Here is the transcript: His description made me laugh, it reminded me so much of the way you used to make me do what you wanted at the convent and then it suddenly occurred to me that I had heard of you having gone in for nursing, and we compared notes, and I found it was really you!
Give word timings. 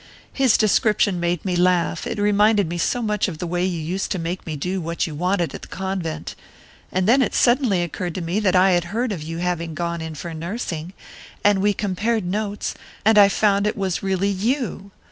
His 0.33 0.57
description 0.57 1.19
made 1.19 1.45
me 1.45 1.55
laugh, 1.55 2.07
it 2.07 2.17
reminded 2.17 2.67
me 2.67 2.79
so 2.79 3.03
much 3.03 3.27
of 3.27 3.37
the 3.37 3.45
way 3.45 3.63
you 3.63 3.79
used 3.79 4.09
to 4.13 4.17
make 4.17 4.47
me 4.47 4.55
do 4.55 4.81
what 4.81 5.05
you 5.05 5.13
wanted 5.13 5.53
at 5.53 5.61
the 5.61 5.67
convent 5.67 6.33
and 6.91 7.07
then 7.07 7.21
it 7.21 7.35
suddenly 7.35 7.83
occurred 7.83 8.15
to 8.15 8.21
me 8.21 8.39
that 8.39 8.55
I 8.55 8.71
had 8.71 8.85
heard 8.85 9.11
of 9.11 9.21
you 9.21 9.37
having 9.37 9.75
gone 9.75 10.01
in 10.01 10.15
for 10.15 10.33
nursing, 10.33 10.93
and 11.43 11.61
we 11.61 11.73
compared 11.75 12.25
notes, 12.25 12.73
and 13.05 13.19
I 13.19 13.29
found 13.29 13.67
it 13.67 13.77
was 13.77 14.01
really 14.01 14.31
you! 14.31 14.89